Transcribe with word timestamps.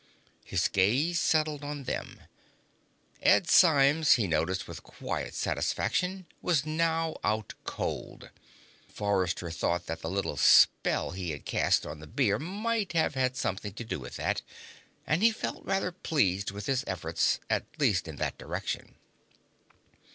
His 0.43 0.67
gaze 0.67 1.19
settled 1.21 1.63
on 1.63 1.83
them. 1.83 2.21
Ed 3.21 3.47
Symes, 3.47 4.13
he 4.13 4.25
noticed 4.25 4.67
with 4.67 4.81
quiet 4.81 5.35
satisfaction, 5.35 6.25
was 6.41 6.65
now 6.65 7.17
out 7.23 7.53
cold. 7.65 8.31
Forrester 8.87 9.51
thought 9.51 9.85
that 9.85 10.01
the 10.01 10.09
little 10.09 10.37
spell 10.37 11.11
he 11.11 11.29
had 11.29 11.45
cast 11.45 11.85
on 11.85 11.99
the 11.99 12.07
beer 12.07 12.39
might 12.39 12.93
have 12.93 13.13
had 13.13 13.37
something 13.37 13.73
to 13.73 13.83
do 13.83 13.99
with 13.99 14.15
that, 14.15 14.41
and 15.05 15.21
he 15.21 15.29
felt 15.29 15.63
rather 15.65 15.91
pleased 15.91 16.49
with 16.49 16.65
his 16.65 16.83
efforts, 16.87 17.39
at 17.47 17.65
least 17.79 18.07
in 18.07 18.15
that 18.15 18.39
direction. 18.39 18.95